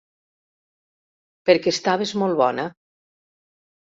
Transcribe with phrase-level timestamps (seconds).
[1.49, 2.65] Perquè estaves molt bona.